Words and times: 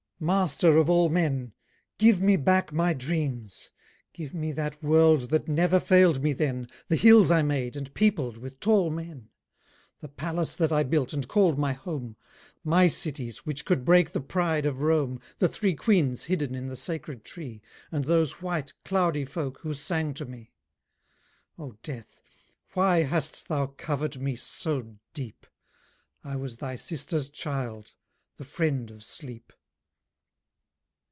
Master 0.23 0.77
of 0.77 0.87
all 0.87 1.09
men, 1.09 1.51
give 1.97 2.21
me 2.21 2.35
back 2.35 2.71
my 2.71 2.93
dreams. 2.93 3.71
Give 4.13 4.35
me 4.35 4.51
that 4.51 4.83
world 4.83 5.31
that 5.31 5.47
never 5.47 5.79
failed 5.79 6.21
me 6.21 6.31
then, 6.31 6.67
The 6.89 6.95
hills 6.95 7.31
I 7.31 7.41
made 7.41 7.75
and 7.75 7.91
peopled 7.95 8.37
with 8.37 8.59
tall 8.59 8.91
men, 8.91 9.29
The 9.97 10.07
palace 10.09 10.53
that 10.57 10.71
I 10.71 10.83
built 10.83 11.11
and 11.11 11.27
called 11.27 11.57
my 11.57 11.73
home, 11.73 12.17
My 12.63 12.85
cities 12.85 13.47
which 13.47 13.65
could 13.65 13.83
break 13.83 14.11
the 14.11 14.21
pride 14.21 14.67
of 14.67 14.81
Rome, 14.81 15.19
The 15.39 15.49
three 15.49 15.73
queens 15.73 16.25
hidden 16.25 16.53
in 16.53 16.67
the 16.67 16.77
sacred 16.77 17.25
tree, 17.25 17.63
And 17.91 18.05
those 18.05 18.43
white 18.43 18.73
cloudy 18.85 19.25
folk 19.25 19.61
who 19.61 19.73
sang 19.73 20.13
to 20.13 20.25
me. 20.25 20.51
O 21.57 21.77
death, 21.81 22.21
why 22.73 23.01
hast 23.01 23.47
thou 23.47 23.65
covered 23.65 24.21
me 24.21 24.35
so 24.35 24.97
deep? 25.15 25.47
I 26.23 26.35
was 26.35 26.57
thy 26.57 26.75
sister's 26.75 27.27
child, 27.27 27.93
the 28.35 28.45
friend 28.45 28.91
of 28.91 29.03
Sleep." 29.03 29.51